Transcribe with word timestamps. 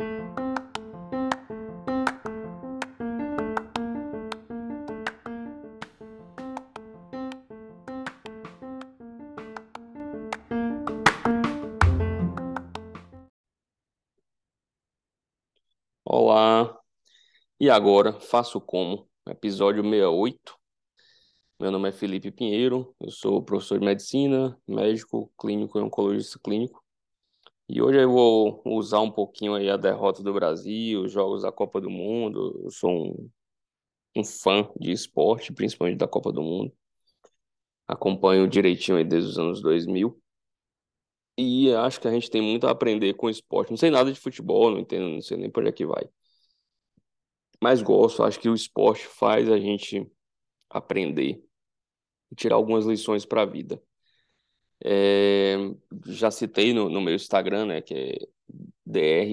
Olá, 0.00 0.14
e 17.58 17.68
agora 17.68 18.20
faço 18.20 18.60
como? 18.60 19.10
Episódio 19.26 19.82
68. 19.82 20.56
Meu 21.58 21.72
nome 21.72 21.88
é 21.88 21.92
Felipe 21.92 22.30
Pinheiro, 22.30 22.94
eu 23.00 23.10
sou 23.10 23.42
professor 23.42 23.80
de 23.80 23.84
medicina, 23.84 24.56
médico, 24.64 25.32
clínico 25.36 25.76
e 25.76 25.82
oncologista 25.82 26.38
clínico. 26.38 26.87
E 27.68 27.82
hoje 27.82 28.00
eu 28.00 28.10
vou 28.10 28.62
usar 28.64 29.00
um 29.00 29.10
pouquinho 29.10 29.54
aí 29.54 29.68
a 29.68 29.76
derrota 29.76 30.22
do 30.22 30.32
Brasil, 30.32 31.02
os 31.02 31.12
jogos 31.12 31.42
da 31.42 31.52
Copa 31.52 31.80
do 31.80 31.90
Mundo. 31.90 32.58
Eu 32.64 32.70
sou 32.70 32.90
um, 32.90 33.30
um 34.16 34.24
fã 34.24 34.68
de 34.78 34.92
esporte, 34.92 35.52
principalmente 35.52 35.98
da 35.98 36.08
Copa 36.08 36.32
do 36.32 36.42
Mundo. 36.42 36.72
Acompanho 37.88 38.48
direitinho 38.48 38.96
aí 38.98 39.04
desde 39.04 39.30
os 39.30 39.38
anos 39.38 39.60
2000. 39.60 40.18
E 41.38 41.72
acho 41.74 42.00
que 42.00 42.08
a 42.08 42.10
gente 42.12 42.30
tem 42.30 42.42
muito 42.42 42.66
a 42.66 42.70
aprender 42.70 43.14
com 43.14 43.30
esporte. 43.30 43.70
Não 43.70 43.76
sei 43.76 43.90
nada 43.90 44.12
de 44.12 44.18
futebol, 44.20 44.70
não 44.70 44.78
entendo, 44.80 45.08
não 45.08 45.22
sei 45.22 45.36
nem 45.36 45.50
por 45.50 45.60
onde 45.60 45.70
é 45.70 45.72
que 45.72 45.86
vai. 45.86 46.08
Mas 47.62 47.82
gosto, 47.82 48.22
acho 48.22 48.40
que 48.40 48.48
o 48.48 48.54
esporte 48.54 49.06
faz 49.06 49.48
a 49.50 49.58
gente 49.58 50.06
aprender 50.70 51.42
e 52.30 52.36
tirar 52.36 52.56
algumas 52.56 52.86
lições 52.86 53.24
para 53.26 53.42
a 53.42 53.46
vida. 53.46 53.82
É, 54.84 55.56
já 56.06 56.30
citei 56.30 56.72
no, 56.72 56.88
no 56.88 57.00
meu 57.00 57.14
Instagram, 57.14 57.66
né, 57.66 57.82
que 57.82 57.94
é 57.94 58.16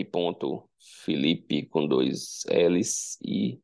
dr.felipe 0.03 1.67
com 1.67 1.87
dois 1.87 2.43
L's 2.47 3.17
e 3.23 3.59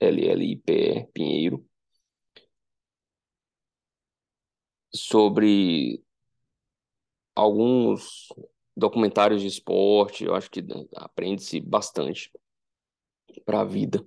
L-L-I-P-E, 0.00 1.06
Pinheiro, 1.12 1.64
sobre 4.94 6.02
alguns 7.34 8.28
documentários 8.76 9.40
de 9.40 9.48
esporte, 9.48 10.24
eu 10.24 10.34
acho 10.34 10.50
que 10.50 10.64
aprende-se 10.96 11.60
bastante 11.60 12.30
para 13.44 13.60
a 13.60 13.64
vida. 13.64 14.06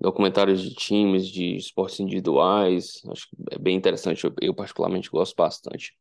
Documentários 0.00 0.62
de 0.62 0.74
times, 0.74 1.28
de 1.28 1.56
esportes 1.56 2.00
individuais, 2.00 3.02
acho 3.10 3.28
que 3.28 3.36
é 3.50 3.58
bem 3.58 3.76
interessante, 3.76 4.24
eu, 4.24 4.34
eu 4.40 4.54
particularmente 4.54 5.10
gosto 5.10 5.34
bastante. 5.36 5.94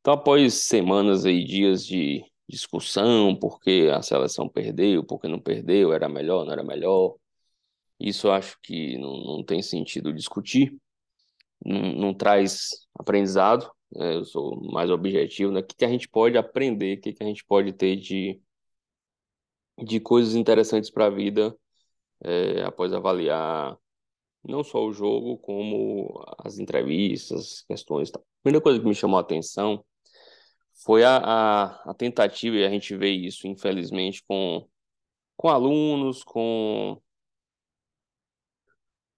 Então, 0.00 0.14
após 0.14 0.54
semanas 0.54 1.24
e 1.24 1.42
dias 1.42 1.84
de 1.84 2.24
discussão, 2.48 3.34
porque 3.34 3.90
a 3.92 4.02
seleção 4.02 4.48
perdeu, 4.48 5.02
porque 5.04 5.26
não 5.28 5.40
perdeu, 5.40 5.92
era 5.92 6.08
melhor, 6.08 6.44
não 6.44 6.52
era 6.52 6.62
melhor, 6.62 7.16
isso 7.98 8.26
eu 8.28 8.32
acho 8.32 8.58
que 8.62 8.98
não, 8.98 9.24
não 9.24 9.44
tem 9.44 9.62
sentido 9.62 10.12
discutir, 10.12 10.76
não, 11.64 11.80
não 11.94 12.14
traz 12.14 12.86
aprendizado, 12.98 13.70
né? 13.92 14.16
eu 14.16 14.24
sou 14.24 14.60
mais 14.72 14.90
objetivo, 14.90 15.52
né? 15.52 15.60
O 15.60 15.64
que, 15.64 15.76
que 15.76 15.84
a 15.84 15.88
gente 15.88 16.08
pode 16.08 16.36
aprender, 16.36 16.98
o 16.98 17.00
que, 17.00 17.12
que 17.12 17.22
a 17.22 17.26
gente 17.26 17.44
pode 17.44 17.72
ter 17.72 17.96
de, 17.96 18.40
de 19.82 20.00
coisas 20.00 20.34
interessantes 20.34 20.90
para 20.90 21.06
a 21.06 21.10
vida 21.10 21.56
é, 22.24 22.62
após 22.64 22.92
avaliar 22.92 23.76
não 24.44 24.62
só 24.64 24.84
o 24.84 24.92
jogo, 24.92 25.38
como 25.38 26.24
as 26.38 26.58
entrevistas, 26.58 27.64
questões. 27.68 28.10
Tal. 28.10 28.22
A 28.22 28.42
primeira 28.42 28.62
coisa 28.62 28.80
que 28.80 28.86
me 28.86 28.94
chamou 28.94 29.18
a 29.18 29.22
atenção 29.22 29.84
foi 30.84 31.04
a, 31.04 31.16
a, 31.18 31.90
a 31.90 31.94
tentativa, 31.94 32.56
e 32.56 32.64
a 32.64 32.70
gente 32.70 32.96
vê 32.96 33.10
isso, 33.10 33.46
infelizmente, 33.48 34.22
com, 34.26 34.66
com 35.36 35.48
alunos, 35.48 36.24
com 36.24 37.00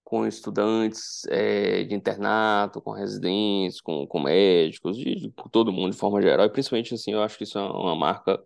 com 0.03 0.25
estudantes 0.25 1.25
é, 1.27 1.83
de 1.83 1.93
internato, 1.93 2.81
com 2.81 2.91
residentes, 2.91 3.81
com, 3.81 4.07
com 4.07 4.21
médicos, 4.21 4.97
de, 4.97 5.15
de, 5.15 5.33
todo 5.51 5.71
mundo 5.71 5.91
de 5.91 5.97
forma 5.97 6.21
geral. 6.21 6.45
E 6.45 6.49
principalmente 6.49 6.93
assim, 6.93 7.11
eu 7.11 7.21
acho 7.21 7.37
que 7.37 7.43
isso 7.43 7.59
é 7.59 7.61
uma 7.61 7.93
marca 7.93 8.41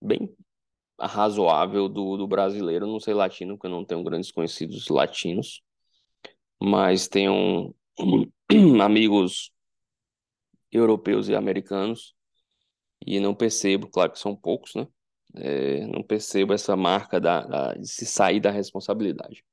bem 0.00 0.34
razoável 1.00 1.88
do, 1.88 2.16
do 2.16 2.26
brasileiro. 2.26 2.86
Não 2.86 3.00
sei 3.00 3.14
latino, 3.14 3.54
porque 3.56 3.66
eu 3.66 3.70
não 3.70 3.84
tenho 3.84 4.02
grandes 4.04 4.30
conhecidos 4.30 4.88
latinos, 4.88 5.62
mas 6.62 7.08
tenho 7.08 7.74
amigos 8.82 9.52
europeus 10.72 11.28
e 11.28 11.34
americanos 11.34 12.14
e 13.06 13.20
não 13.20 13.34
percebo, 13.34 13.88
claro 13.88 14.12
que 14.12 14.18
são 14.18 14.34
poucos, 14.36 14.74
né? 14.74 14.86
É, 15.36 15.86
não 15.88 16.02
percebo 16.02 16.52
essa 16.52 16.76
marca 16.76 17.20
da, 17.20 17.40
da, 17.44 17.74
de 17.74 17.88
se 17.88 18.06
sair 18.06 18.40
da 18.40 18.50
responsabilidade 18.52 19.44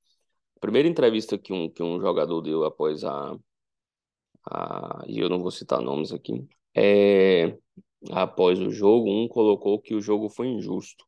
primeira 0.61 0.87
entrevista 0.87 1.37
que 1.37 1.51
um, 1.51 1.69
que 1.69 1.83
um 1.83 1.99
jogador 1.99 2.39
deu 2.41 2.63
após 2.63 3.03
a, 3.03 3.35
a. 4.45 5.03
E 5.07 5.19
eu 5.19 5.27
não 5.27 5.39
vou 5.39 5.51
citar 5.51 5.81
nomes 5.81 6.13
aqui. 6.13 6.47
É, 6.75 7.57
após 8.11 8.59
o 8.59 8.69
jogo, 8.69 9.09
um 9.09 9.27
colocou 9.27 9.81
que 9.81 9.95
o 9.95 10.01
jogo 10.01 10.29
foi 10.29 10.47
injusto. 10.47 11.03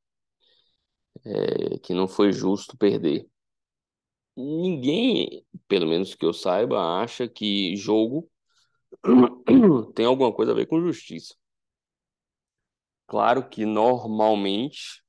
É, 1.26 1.80
que 1.80 1.94
não 1.94 2.08
foi 2.08 2.32
justo 2.34 2.78
perder. 2.78 3.28
Ninguém, 4.36 5.46
pelo 5.68 5.88
menos 5.88 6.16
que 6.16 6.26
eu 6.26 6.34
saiba, 6.34 7.02
acha 7.02 7.28
que 7.28 7.76
jogo 7.76 8.30
tem 9.96 10.06
alguma 10.06 10.34
coisa 10.34 10.52
a 10.52 10.56
ver 10.56 10.68
com 10.68 10.82
justiça. 10.82 11.36
Claro 13.08 13.48
que 13.50 13.66
normalmente 13.66 15.04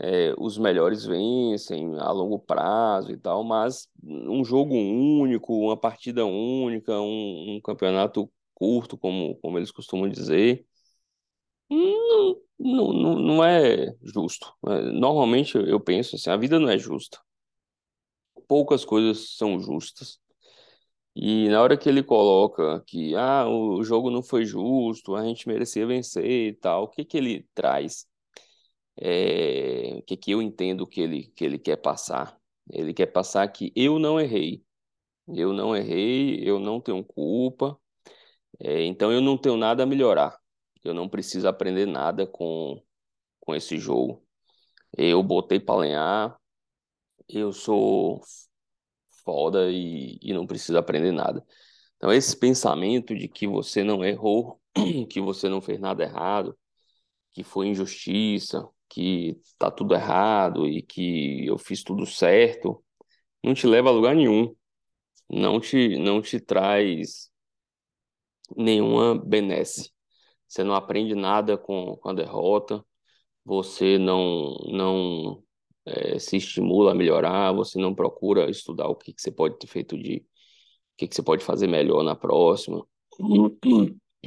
é, 0.00 0.34
os 0.38 0.58
melhores 0.58 1.04
vencem 1.04 1.98
a 1.98 2.10
longo 2.10 2.38
prazo 2.38 3.12
e 3.12 3.16
tal, 3.16 3.44
mas 3.44 3.88
um 4.02 4.44
jogo 4.44 4.74
único, 4.74 5.54
uma 5.54 5.76
partida 5.76 6.24
única, 6.24 7.00
um, 7.00 7.56
um 7.56 7.60
campeonato 7.60 8.30
curto, 8.54 8.96
como, 8.96 9.36
como 9.36 9.58
eles 9.58 9.70
costumam 9.70 10.08
dizer, 10.08 10.66
não, 12.58 12.92
não, 12.92 13.18
não 13.18 13.44
é 13.44 13.94
justo. 14.02 14.52
É, 14.66 14.82
normalmente 14.92 15.56
eu 15.56 15.80
penso 15.80 16.16
assim, 16.16 16.30
a 16.30 16.36
vida 16.36 16.58
não 16.58 16.68
é 16.70 16.78
justa. 16.78 17.18
Poucas 18.48 18.84
coisas 18.84 19.36
são 19.36 19.58
justas. 19.60 20.18
E 21.16 21.48
na 21.48 21.62
hora 21.62 21.76
que 21.76 21.88
ele 21.88 22.02
coloca 22.02 22.82
que 22.86 23.14
ah, 23.16 23.46
o 23.48 23.82
jogo 23.84 24.10
não 24.10 24.22
foi 24.22 24.44
justo, 24.44 25.14
a 25.14 25.24
gente 25.24 25.48
merecia 25.48 25.86
vencer 25.86 26.24
e 26.24 26.54
tal, 26.54 26.84
o 26.84 26.88
que 26.88 27.04
que 27.04 27.18
ele 27.18 27.46
traz? 27.54 28.06
é, 28.96 29.94
o 29.98 30.02
que, 30.02 30.16
que 30.16 30.30
eu 30.32 30.42
entendo 30.42 30.86
que 30.86 31.00
ele, 31.00 31.24
que 31.36 31.44
ele 31.44 31.58
quer 31.58 31.76
passar. 31.76 32.38
Ele 32.70 32.94
quer 32.94 33.06
passar 33.06 33.48
que 33.48 33.72
eu 33.76 33.98
não 33.98 34.20
errei. 34.20 34.64
Eu 35.28 35.52
não 35.52 35.76
errei, 35.76 36.40
eu 36.48 36.58
não 36.60 36.80
tenho 36.80 37.04
culpa, 37.04 37.78
é, 38.60 38.84
então 38.84 39.12
eu 39.12 39.20
não 39.20 39.38
tenho 39.38 39.56
nada 39.56 39.84
a 39.84 39.86
melhorar. 39.86 40.38
Eu 40.84 40.94
não 40.94 41.08
preciso 41.08 41.48
aprender 41.48 41.86
nada 41.86 42.26
com, 42.26 42.82
com 43.40 43.54
esse 43.54 43.78
jogo. 43.78 44.24
Eu 44.96 45.22
botei 45.22 45.60
para 45.60 45.80
lenhar, 45.80 46.36
eu 47.28 47.52
sou 47.52 48.20
foda 49.24 49.70
e, 49.70 50.18
e 50.22 50.32
não 50.32 50.46
preciso 50.46 50.78
aprender 50.78 51.12
nada. 51.12 51.44
Então, 51.96 52.12
esse 52.12 52.36
pensamento 52.36 53.14
de 53.14 53.28
que 53.28 53.46
você 53.46 53.84
não 53.84 54.04
errou, 54.04 54.60
que 55.10 55.20
você 55.20 55.48
não 55.48 55.60
fez 55.60 55.78
nada 55.80 56.02
errado, 56.02 56.58
que 57.32 57.44
foi 57.44 57.68
injustiça, 57.68 58.68
que 58.88 59.40
tá 59.58 59.70
tudo 59.70 59.94
errado 59.94 60.68
e 60.68 60.82
que 60.82 61.46
eu 61.46 61.58
fiz 61.58 61.82
tudo 61.82 62.06
certo, 62.06 62.84
não 63.42 63.54
te 63.54 63.66
leva 63.66 63.88
a 63.88 63.92
lugar 63.92 64.14
nenhum. 64.14 64.54
Não 65.30 65.60
te, 65.60 65.98
não 65.98 66.20
te 66.22 66.40
traz 66.40 67.30
nenhuma 68.56 69.14
benesse. 69.14 69.91
Você 70.52 70.62
não 70.62 70.74
aprende 70.74 71.14
nada 71.14 71.56
com, 71.56 71.96
com 71.96 72.10
a 72.10 72.12
derrota, 72.12 72.84
você 73.42 73.96
não, 73.96 74.54
não 74.70 75.42
é, 75.86 76.18
se 76.18 76.36
estimula 76.36 76.92
a 76.92 76.94
melhorar, 76.94 77.52
você 77.52 77.78
não 77.78 77.94
procura 77.94 78.50
estudar 78.50 78.86
o 78.86 78.94
que, 78.94 79.14
que 79.14 79.22
você 79.22 79.32
pode 79.32 79.58
ter 79.58 79.66
feito 79.66 79.96
de. 79.96 80.18
o 80.18 80.26
que, 80.98 81.08
que 81.08 81.14
você 81.14 81.22
pode 81.22 81.42
fazer 81.42 81.68
melhor 81.68 82.04
na 82.04 82.14
próxima. 82.14 82.86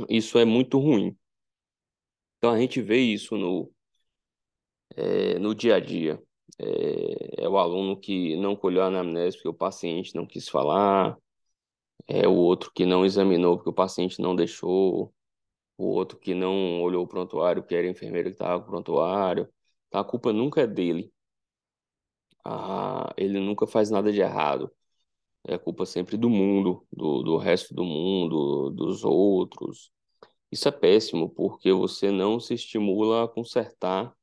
Isso 0.10 0.40
é 0.40 0.46
muito 0.46 0.80
ruim. 0.80 1.16
Então 2.40 2.50
a 2.52 2.60
gente 2.60 2.82
vê 2.82 2.98
isso 2.98 3.38
no, 3.38 3.72
é, 4.96 5.38
no 5.38 5.54
dia 5.54 5.76
a 5.76 5.80
dia. 5.80 6.20
É, 6.58 7.44
é, 7.44 7.48
o 7.48 7.56
aluno 7.56 8.00
que 8.00 8.36
não 8.38 8.56
colheu 8.56 8.82
a 8.82 8.88
anamnese 8.88 9.38
porque 9.38 9.50
o 9.50 9.54
paciente 9.54 10.16
não 10.16 10.26
quis 10.26 10.50
falar, 10.50 11.16
é 12.08 12.28
o 12.28 12.34
outro 12.34 12.72
que 12.74 12.84
não 12.84 13.06
examinou 13.06 13.58
porque 13.58 13.70
o 13.70 13.74
paciente 13.74 14.20
não 14.20 14.36
deixou, 14.36 15.14
o 15.78 15.86
outro 15.88 16.18
que 16.18 16.34
não 16.34 16.82
olhou 16.82 17.04
o 17.04 17.08
prontuário, 17.08 17.64
que 17.64 17.76
era 17.76 17.88
a 17.88 17.90
enfermeira 17.92 18.30
que 18.30 18.36
estava 18.36 18.60
com 18.60 18.68
o 18.68 18.70
prontuário. 18.72 19.50
A 19.92 20.04
culpa 20.04 20.34
nunca 20.34 20.62
é 20.62 20.68
dele. 20.68 21.12
Ah, 22.44 23.14
ele 23.18 23.40
nunca 23.40 23.66
faz 23.68 23.90
nada 23.90 24.12
de 24.12 24.22
errado. 24.22 24.72
É 25.46 25.58
culpa 25.58 25.86
sempre 25.86 26.18
do 26.18 26.30
mundo, 26.30 26.86
do, 26.92 27.24
do 27.24 27.38
resto 27.38 27.74
do 27.74 27.84
mundo, 27.86 28.72
dos 28.72 29.04
outros. 29.04 29.92
Isso 30.52 30.68
é 30.68 30.72
péssimo, 30.72 31.30
porque 31.30 31.72
você 31.74 32.12
não 32.12 32.40
se 32.40 32.54
estimula 32.56 33.26
a 33.26 33.28
consertar 33.28 34.16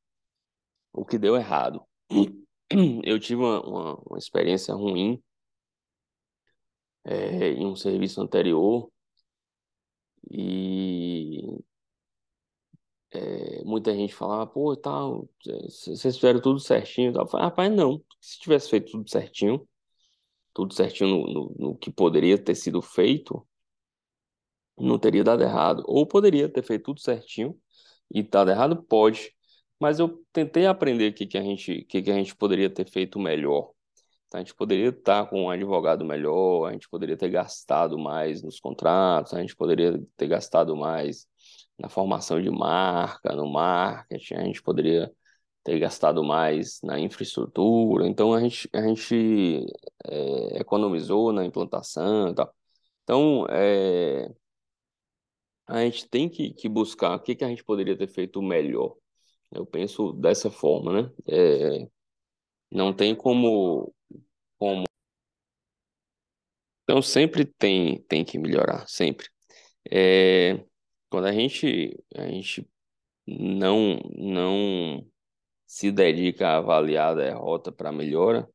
o 0.92 1.04
que 1.04 1.18
deu 1.18 1.36
errado. 1.36 1.82
Eu 3.04 3.20
tive 3.20 3.42
uma, 3.42 3.60
uma, 3.66 3.94
uma 4.06 4.18
experiência 4.18 4.74
ruim 4.74 5.22
é, 7.04 7.50
em 7.52 7.66
um 7.66 7.76
serviço 7.76 8.20
anterior 8.20 8.90
e 10.30 11.62
é, 13.10 13.62
muita 13.82 13.94
gente 13.94 14.14
falava, 14.14 14.46
pô, 14.46 14.76
tal, 14.76 15.28
vocês 15.44 16.16
fizeram 16.16 16.40
tudo 16.40 16.60
certinho. 16.60 17.12
Eu 17.14 17.26
falei, 17.26 17.46
rapaz, 17.46 17.72
não. 17.72 18.02
Se 18.20 18.38
tivesse 18.38 18.70
feito 18.70 18.92
tudo 18.92 19.10
certinho, 19.10 19.68
tudo 20.54 20.74
certinho 20.74 21.10
no, 21.10 21.26
no, 21.32 21.56
no 21.58 21.78
que 21.78 21.90
poderia 21.90 22.38
ter 22.38 22.54
sido 22.54 22.80
feito, 22.80 23.46
não 24.78 24.98
teria 24.98 25.24
dado 25.24 25.42
errado. 25.42 25.82
Ou 25.86 26.06
poderia 26.06 26.48
ter 26.48 26.62
feito 26.62 26.84
tudo 26.84 27.00
certinho 27.00 27.58
e 28.10 28.22
dado 28.22 28.50
errado, 28.50 28.82
pode. 28.84 29.34
Mas 29.80 29.98
eu 29.98 30.24
tentei 30.32 30.66
aprender 30.66 31.10
o 31.10 31.14
que, 31.14 31.26
que, 31.26 31.38
a 31.38 31.42
gente, 31.42 31.84
que, 31.84 32.02
que 32.02 32.10
a 32.10 32.14
gente 32.14 32.36
poderia 32.36 32.70
ter 32.70 32.88
feito 32.88 33.18
melhor. 33.18 33.72
Então, 34.28 34.40
a 34.40 34.44
gente 34.44 34.54
poderia 34.54 34.88
estar 34.90 35.26
com 35.28 35.44
um 35.44 35.50
advogado 35.50 36.04
melhor, 36.04 36.68
a 36.68 36.72
gente 36.72 36.88
poderia 36.88 37.16
ter 37.16 37.28
gastado 37.30 37.98
mais 37.98 38.42
nos 38.42 38.60
contratos, 38.60 39.34
a 39.34 39.40
gente 39.40 39.56
poderia 39.56 40.00
ter 40.16 40.28
gastado 40.28 40.76
mais 40.76 41.26
na 41.82 41.88
formação 41.88 42.40
de 42.40 42.50
marca, 42.50 43.34
no 43.34 43.46
marketing, 43.50 44.34
a 44.34 44.44
gente 44.44 44.62
poderia 44.62 45.12
ter 45.64 45.78
gastado 45.80 46.22
mais 46.24 46.80
na 46.82 46.98
infraestrutura. 47.00 48.06
Então, 48.06 48.32
a 48.34 48.40
gente, 48.40 48.68
a 48.72 48.82
gente 48.82 49.66
é, 50.06 50.60
economizou 50.60 51.32
na 51.32 51.44
implantação 51.44 52.28
e 52.30 52.34
tal. 52.34 52.54
Então, 53.02 53.46
é, 53.50 54.28
a 55.66 55.80
gente 55.84 56.08
tem 56.08 56.28
que, 56.28 56.52
que 56.54 56.68
buscar 56.68 57.16
o 57.16 57.20
que, 57.20 57.34
que 57.34 57.44
a 57.44 57.48
gente 57.48 57.64
poderia 57.64 57.96
ter 57.96 58.06
feito 58.08 58.40
melhor. 58.42 58.96
Eu 59.50 59.66
penso 59.66 60.12
dessa 60.12 60.50
forma, 60.50 61.02
né? 61.02 61.12
É, 61.28 61.88
não 62.70 62.92
tem 62.94 63.14
como, 63.14 63.94
como. 64.58 64.84
Então 66.84 67.00
sempre 67.02 67.44
tem, 67.44 68.02
tem 68.04 68.24
que 68.24 68.38
melhorar, 68.38 68.86
sempre. 68.88 69.26
É, 69.90 70.64
quando 71.12 71.26
a 71.26 71.32
gente, 71.32 71.94
a 72.16 72.26
gente 72.26 72.66
não, 73.26 74.00
não 74.16 75.06
se 75.66 75.92
dedica 75.92 76.48
a 76.48 76.56
avaliar 76.56 77.12
a 77.12 77.14
derrota 77.14 77.70
para 77.70 77.92
melhora, 77.92 78.48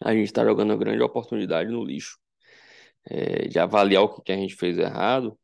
a 0.00 0.14
gente 0.14 0.26
está 0.26 0.44
jogando 0.44 0.70
uma 0.70 0.76
grande 0.76 1.02
oportunidade 1.02 1.72
no 1.72 1.84
lixo. 1.84 2.16
É, 3.06 3.48
de 3.48 3.58
avaliar 3.58 4.04
o 4.04 4.22
que, 4.22 4.30
a 4.32 4.36
gente 4.36 4.54
fez 4.54 4.78
errado 4.78 5.36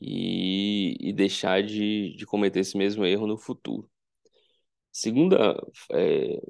e, 0.00 0.96
e 1.00 1.12
deixar 1.14 1.62
de, 1.62 2.14
de 2.14 2.26
cometer 2.26 2.60
esse 2.60 2.76
mesmo 2.76 3.06
erro 3.06 3.26
no 3.26 3.38
futuro. 3.38 3.90
Segunda, 4.92 5.56
é, 5.92 6.40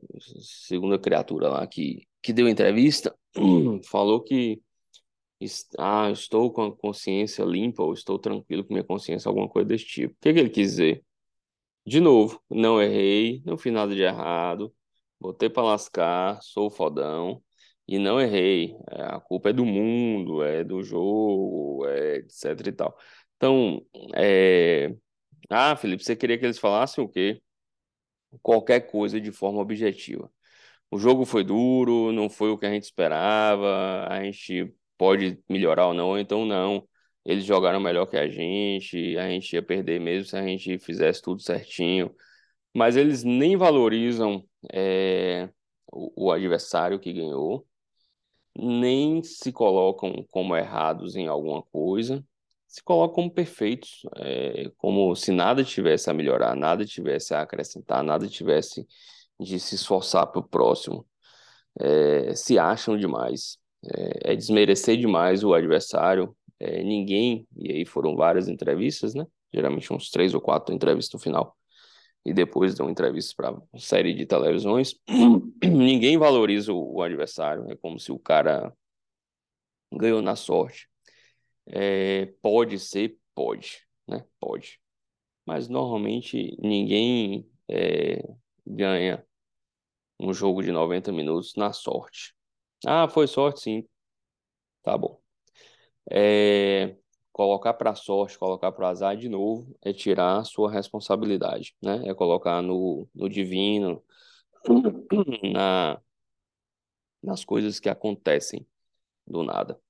segunda 0.41 0.99
criatura 0.99 1.49
lá 1.49 1.67
que, 1.69 2.07
que 2.21 2.33
deu 2.33 2.49
entrevista 2.49 3.17
falou 3.89 4.23
que 4.23 4.61
ah, 5.79 6.11
estou 6.11 6.53
com 6.53 6.65
a 6.67 6.77
consciência 6.77 7.45
limpa 7.45 7.83
ou 7.83 7.93
estou 7.93 8.19
tranquilo 8.19 8.65
com 8.65 8.75
minha 8.75 8.85
consciência, 8.85 9.29
alguma 9.29 9.49
coisa 9.49 9.69
desse 9.69 9.87
tipo. 9.87 10.15
O 10.15 10.17
que, 10.21 10.33
que 10.33 10.39
ele 10.41 10.51
quis 10.51 10.71
dizer? 10.71 11.05
De 11.87 12.01
novo, 12.01 12.43
não 12.51 12.81
errei, 12.83 13.43
não 13.45 13.59
fiz 13.59 13.73
nada 13.73 13.95
de 13.95 14.03
errado, 14.03 14.75
botei 15.21 15.51
para 15.51 15.65
lascar, 15.65 16.41
sou 16.43 16.71
fodão 16.71 17.43
e 17.87 17.99
não 17.99 18.21
errei. 18.21 18.77
É, 18.91 19.03
a 19.05 19.21
culpa 19.21 19.51
é 19.51 19.53
do 19.53 19.65
mundo, 19.67 20.43
é 20.43 20.65
do 20.65 20.83
jogo, 20.83 21.87
é 21.87 22.17
etc 22.19 22.67
e 22.67 22.73
tal. 22.73 22.99
Então, 23.37 23.85
é... 24.15 24.95
ah, 25.51 25.77
Felipe, 25.77 26.05
você 26.05 26.17
queria 26.17 26.39
que 26.39 26.47
eles 26.47 26.59
falassem 26.59 27.05
o 27.05 27.09
quê? 27.09 27.43
qualquer 28.43 28.81
coisa 28.91 29.21
de 29.21 29.33
forma 29.33 29.61
objetiva. 29.61 30.31
O 30.91 30.99
jogo 30.99 31.25
foi 31.25 31.45
duro, 31.45 32.13
não 32.13 32.31
foi 32.31 32.51
o 32.51 32.59
que 32.59 32.67
a 32.67 32.71
gente 32.71 32.85
esperava, 32.85 34.07
a 34.09 34.23
gente 34.25 34.73
pode 34.99 35.43
melhorar 35.49 35.89
ou 35.89 35.95
não, 35.95 36.19
então 36.19 36.45
não. 36.47 36.87
Eles 37.25 37.45
jogaram 37.45 37.81
melhor 37.81 38.07
que 38.07 38.17
a 38.17 38.29
gente, 38.29 39.17
a 39.19 39.29
gente 39.29 39.55
ia 39.55 39.63
perder 39.63 40.01
mesmo 40.01 40.27
se 40.27 40.37
a 40.37 40.43
gente 40.43 40.79
fizesse 40.79 41.23
tudo 41.23 41.43
certinho. 41.43 42.15
Mas 42.75 42.97
eles 42.97 43.25
nem 43.25 43.57
valorizam 43.57 44.45
é, 44.73 45.49
o, 45.93 46.27
o 46.27 46.33
adversário 46.33 46.99
que 47.01 47.13
ganhou, 47.13 47.67
nem 48.57 49.23
se 49.23 49.53
colocam 49.53 50.25
como 50.31 50.57
errados 50.57 51.17
em 51.17 51.29
alguma 51.29 51.63
coisa, 51.63 52.25
se 52.67 52.83
colocam 52.83 53.15
como 53.15 53.31
perfeitos, 53.31 54.03
é, 54.17 54.71
como 54.79 55.15
se 55.15 55.33
nada 55.33 55.65
tivesse 55.65 56.11
a 56.11 56.15
melhorar, 56.15 56.57
nada 56.57 56.85
tivesse 56.85 57.35
a 57.35 57.43
acrescentar, 57.43 58.03
nada 58.03 58.29
tivesse 58.29 58.87
de 59.41 59.61
se 59.61 59.77
esforçar 59.77 60.27
para 60.27 60.41
o 60.41 60.49
próximo. 60.49 61.07
É, 61.81 62.35
se 62.35 62.59
acham 62.59 62.97
demais, 62.97 63.59
é, 63.93 64.33
é, 64.33 64.37
desmerecer 64.37 64.97
demais 64.97 65.43
o 65.45 65.55
adversário. 65.55 66.37
É, 66.61 66.83
ninguém, 66.83 67.47
e 67.57 67.73
aí 67.73 67.85
foram 67.85 68.17
várias 68.17 68.49
entrevistas, 68.49 69.15
né? 69.15 69.27
Geralmente 69.53 69.93
uns 69.93 70.11
três 70.11 70.35
ou 70.35 70.41
quatro 70.41 70.75
entrevistas 70.75 71.13
no 71.13 71.21
final, 71.21 71.57
e 72.25 72.33
depois 72.33 72.75
dão 72.75 72.89
entrevistas 72.91 73.35
para 73.35 73.57
série 73.79 74.15
de 74.15 74.27
televisões. 74.27 74.95
ninguém 75.63 76.17
valoriza 76.17 76.73
o, 76.73 76.97
o 76.97 77.03
adversário, 77.03 77.71
é 77.71 77.77
como 77.77 77.99
se 77.99 78.13
o 78.13 78.19
cara 78.19 78.73
ganhou 79.93 80.23
na 80.23 80.37
sorte. 80.37 80.89
É, 81.67 82.27
pode 82.43 82.79
ser, 82.79 83.17
pode, 83.35 83.87
né? 84.07 84.25
Pode. 84.41 84.81
Mas 85.47 85.69
normalmente 85.69 86.57
ninguém 86.61 87.49
é, 87.69 88.23
ganha 88.67 89.25
um 90.21 90.33
jogo 90.33 90.63
de 90.63 90.73
90 90.73 91.13
minutos 91.13 91.55
na 91.57 91.73
sorte. 91.73 92.34
Ah, 92.87 93.09
foi 93.09 93.27
sorte, 93.27 93.61
sim. 93.61 93.89
Tá 94.83 94.97
bom. 94.99 95.21
É, 96.11 96.97
colocar 97.33 97.75
para 97.75 97.95
sorte, 97.95 98.39
colocar 98.39 98.73
para 98.73 98.89
azar 98.91 99.17
de 99.17 99.29
novo 99.29 99.77
é 99.83 99.93
tirar 99.93 100.39
a 100.39 100.45
sua 100.45 100.71
responsabilidade, 100.73 101.77
né? 101.83 102.03
É 102.09 102.15
colocar 102.15 102.63
no, 102.63 103.09
no 103.15 103.29
divino, 103.29 104.03
na, 105.53 106.01
nas 107.23 107.45
coisas 107.45 107.81
que 107.81 107.89
acontecem 107.89 108.67
do 109.27 109.43
nada. 109.45 109.81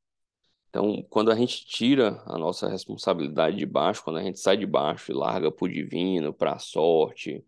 Então, 0.71 1.03
quando 1.11 1.31
a 1.31 1.37
gente 1.37 1.67
tira 1.67 2.23
a 2.27 2.39
nossa 2.39 2.69
responsabilidade 2.69 3.57
de 3.57 3.67
baixo, 3.67 4.05
quando 4.05 4.19
a 4.19 4.23
gente 4.25 4.41
sai 4.41 4.57
de 4.57 4.67
baixo 4.67 5.13
e 5.13 5.15
larga 5.15 5.53
para 5.53 5.67
o 5.67 5.69
divino, 5.69 6.35
para 6.35 6.55
a 6.55 6.59
sorte, 6.59 7.45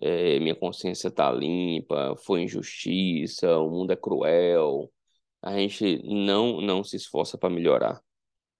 é, 0.00 0.38
minha 0.40 0.54
consciência 0.54 1.08
está 1.08 1.30
limpa, 1.32 2.16
foi 2.18 2.42
injustiça, 2.42 3.58
o 3.58 3.70
mundo 3.70 3.92
é 3.92 3.96
cruel, 3.96 4.92
a 5.42 5.58
gente 5.58 6.02
não, 6.04 6.60
não 6.60 6.84
se 6.84 6.96
esforça 6.96 7.38
para 7.38 7.50
melhorar, 7.50 8.02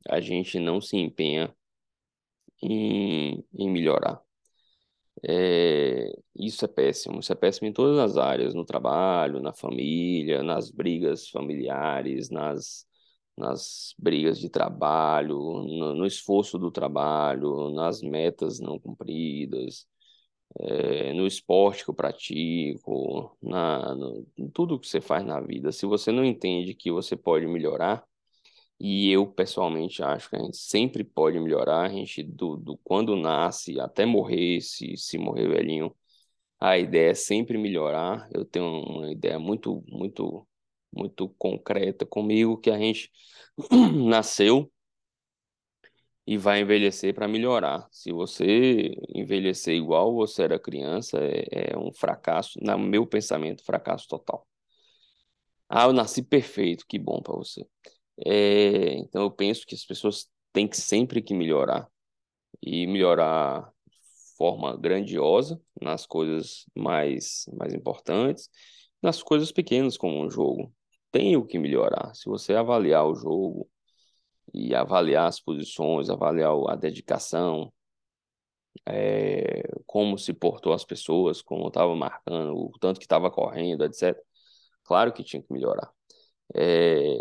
a 0.08 0.20
gente 0.20 0.58
não 0.60 0.80
se 0.80 0.96
empenha 0.96 1.54
em, 2.62 3.44
em 3.54 3.70
melhorar. 3.70 4.22
É, 5.28 6.12
isso 6.36 6.64
é 6.64 6.68
péssimo, 6.68 7.20
isso 7.20 7.32
é 7.32 7.34
péssimo 7.34 7.66
em 7.68 7.72
todas 7.72 7.98
as 7.98 8.16
áreas, 8.16 8.54
no 8.54 8.64
trabalho, 8.64 9.40
na 9.40 9.52
família, 9.52 10.42
nas 10.42 10.70
brigas 10.70 11.28
familiares, 11.30 12.30
nas 12.30 12.86
nas 13.36 13.94
brigas 13.98 14.38
de 14.38 14.48
trabalho, 14.48 15.36
no, 15.38 15.94
no 15.94 16.06
esforço 16.06 16.58
do 16.58 16.70
trabalho, 16.70 17.70
nas 17.70 18.00
metas 18.02 18.58
não 18.60 18.78
cumpridas, 18.78 19.86
é, 20.60 21.12
no 21.12 21.26
esporte 21.26 21.84
que 21.84 21.90
eu 21.90 21.94
pratico, 21.94 23.36
na, 23.42 23.94
no, 23.94 24.26
tudo 24.52 24.78
que 24.78 24.88
você 24.88 25.00
faz 25.00 25.24
na 25.24 25.40
vida. 25.40 25.72
Se 25.72 25.86
você 25.86 26.12
não 26.12 26.24
entende 26.24 26.74
que 26.74 26.90
você 26.90 27.16
pode 27.16 27.46
melhorar, 27.46 28.04
e 28.80 29.10
eu 29.10 29.26
pessoalmente 29.26 30.02
acho 30.02 30.28
que 30.30 30.36
a 30.36 30.40
gente 30.40 30.56
sempre 30.58 31.04
pode 31.04 31.38
melhorar, 31.40 31.82
a 31.86 31.88
gente 31.88 32.22
do, 32.22 32.56
do 32.56 32.78
quando 32.84 33.16
nasce 33.16 33.80
até 33.80 34.04
morrer, 34.06 34.60
se, 34.60 34.96
se 34.96 35.18
morrer 35.18 35.48
velhinho, 35.48 35.94
a 36.60 36.78
ideia 36.78 37.10
é 37.10 37.14
sempre 37.14 37.58
melhorar. 37.58 38.28
Eu 38.32 38.44
tenho 38.44 38.66
uma 38.66 39.12
ideia 39.12 39.38
muito, 39.38 39.84
muito 39.88 40.46
muito 40.92 41.28
concreta 41.38 42.06
comigo 42.06 42.56
que 42.58 42.70
a 42.70 42.78
gente 42.78 43.10
nasceu 44.08 44.70
e 46.26 46.36
vai 46.36 46.60
envelhecer 46.60 47.14
para 47.14 47.28
melhorar. 47.28 47.86
Se 47.90 48.12
você 48.12 48.94
envelhecer 49.14 49.74
igual 49.74 50.14
você 50.14 50.42
era 50.42 50.58
criança, 50.58 51.18
é, 51.20 51.72
é 51.72 51.78
um 51.78 51.92
fracasso, 51.92 52.58
no 52.60 52.78
meu 52.78 53.06
pensamento, 53.06 53.64
fracasso 53.64 54.08
total. 54.08 54.46
Ah, 55.68 55.84
eu 55.84 55.92
nasci 55.92 56.22
perfeito, 56.22 56.86
que 56.86 56.98
bom 56.98 57.20
para 57.22 57.34
você. 57.36 57.66
É, 58.24 58.94
então 58.94 59.22
eu 59.22 59.30
penso 59.30 59.66
que 59.66 59.74
as 59.74 59.84
pessoas 59.84 60.28
têm 60.52 60.66
que 60.68 60.76
sempre 60.76 61.22
que 61.22 61.34
melhorar 61.34 61.88
e 62.62 62.86
melhorar 62.86 63.72
de 63.86 64.36
forma 64.36 64.76
grandiosa 64.76 65.60
nas 65.80 66.06
coisas 66.06 66.66
mais 66.74 67.46
mais 67.52 67.74
importantes, 67.74 68.50
nas 69.02 69.22
coisas 69.22 69.52
pequenas 69.52 69.96
como 69.96 70.22
um 70.24 70.30
jogo 70.30 70.72
tem 71.16 71.36
o 71.36 71.44
que 71.44 71.58
melhorar. 71.58 72.14
Se 72.14 72.26
você 72.26 72.54
avaliar 72.54 73.06
o 73.06 73.14
jogo 73.14 73.68
e 74.54 74.74
avaliar 74.74 75.28
as 75.28 75.40
posições, 75.40 76.10
avaliar 76.10 76.52
a 76.68 76.76
dedicação, 76.76 77.72
é, 78.86 79.62
como 79.86 80.18
se 80.18 80.32
portou 80.32 80.72
as 80.72 80.84
pessoas, 80.84 81.42
como 81.42 81.68
estava 81.68 81.94
marcando, 81.94 82.56
o 82.56 82.72
tanto 82.80 82.98
que 82.98 83.06
estava 83.06 83.30
correndo, 83.30 83.84
etc. 83.84 84.16
Claro 84.84 85.12
que 85.12 85.24
tinha 85.24 85.42
que 85.42 85.52
melhorar. 85.52 85.90
É, 86.54 87.18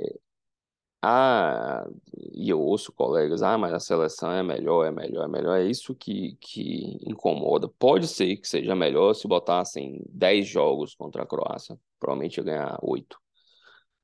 ah, 1.08 1.88
e 2.34 2.50
eu 2.50 2.60
ouço 2.60 2.92
colegas, 2.92 3.44
ah, 3.44 3.58
mas 3.60 3.72
a 3.74 3.80
seleção 3.80 4.32
é 4.32 4.42
melhor, 4.42 4.86
é 4.86 4.92
melhor, 4.92 5.26
é 5.26 5.28
melhor. 5.28 5.60
É 5.60 5.64
isso 5.66 5.94
que, 5.94 6.36
que 6.42 6.98
incomoda. 7.08 7.70
Pode 7.78 8.08
ser 8.08 8.38
que 8.38 8.48
seja 8.48 8.76
melhor 8.76 9.14
se 9.14 9.28
botassem 9.28 10.02
10 10.10 10.48
jogos 10.48 10.96
contra 10.96 11.22
a 11.24 11.28
Croácia. 11.28 11.78
Provavelmente 12.00 12.38
ia 12.38 12.44
ganhar 12.44 12.80
8. 12.82 13.20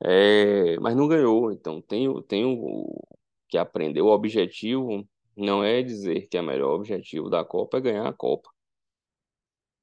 É, 0.04 0.80
mas 0.80 0.96
não 0.96 1.08
ganhou, 1.08 1.52
então 1.52 1.82
tenho, 1.82 2.22
tenho 2.24 2.88
que 3.48 3.58
aprender. 3.58 4.02
O 4.02 4.08
objetivo 4.08 5.08
não 5.36 5.64
é 5.64 5.82
dizer 5.84 6.28
que 6.28 6.38
é 6.38 6.42
melhor, 6.42 6.72
o 6.72 6.76
objetivo 6.76 7.30
da 7.30 7.44
Copa 7.46 7.78
é 7.78 7.82
ganhar 7.82 8.08
a 8.08 8.14
Copa. 8.14 8.50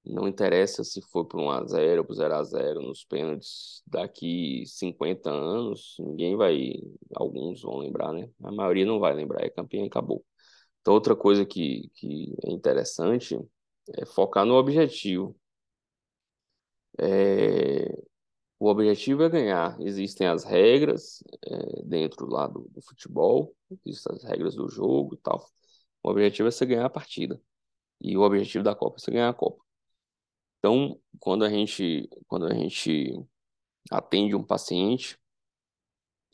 Não 0.05 0.27
interessa 0.27 0.83
se 0.85 1.03
for 1.03 1.27
para 1.27 1.39
1x0, 1.39 2.05
para 2.05 2.15
0x0 2.17 2.81
nos 2.81 3.05
pênaltis. 3.05 3.83
Daqui 3.87 4.65
50 4.67 5.31
anos, 5.31 5.97
ninguém 5.99 6.35
vai. 6.37 6.73
Alguns 7.15 7.63
vão 7.63 7.77
lembrar, 7.79 8.13
né? 8.13 8.29
A 8.43 8.51
maioria 8.51 8.87
não 8.87 8.99
vai 8.99 9.15
lembrar, 9.15 9.45
é 9.45 9.51
campeão 9.51 9.85
e 9.85 9.89
acabou. 9.89 10.25
Então, 10.81 10.95
outra 10.95 11.15
coisa 11.15 11.45
que, 11.45 11.91
que 11.95 12.35
é 12.45 12.51
interessante 12.51 13.39
é 13.97 14.07
focar 14.07 14.47
no 14.47 14.55
objetivo. 14.55 15.37
É, 16.99 17.89
o 18.59 18.69
objetivo 18.69 19.23
é 19.23 19.29
ganhar. 19.29 19.81
Existem 19.81 20.27
as 20.27 20.45
regras 20.45 21.23
é, 21.47 21.83
dentro 21.85 22.27
lá 22.27 22.47
do, 22.47 22.69
do, 22.71 22.83
futebol, 22.83 23.55
existem 23.87 24.17
as 24.17 24.25
regras 24.25 24.55
do 24.55 24.69
jogo 24.69 25.15
e 25.15 25.19
tal. 25.19 25.47
O 26.03 26.11
objetivo 26.11 26.49
é 26.49 26.51
você 26.51 26.67
ganhar 26.67 26.87
a 26.87 26.91
partida. 26.91 27.41
E 28.01 28.17
o 28.17 28.23
objetivo 28.23 28.65
da 28.65 28.75
Copa 28.75 28.97
é 28.99 29.01
você 29.01 29.11
ganhar 29.11 29.29
a 29.31 29.35
Copa. 29.35 29.63
Então, 30.59 31.01
quando 31.21 31.45
a 31.45 31.51
gente, 31.51 32.09
quando 32.27 32.47
a 32.47 32.55
gente 32.55 33.15
atende 33.91 34.35
um 34.35 34.45
paciente, 34.45 35.19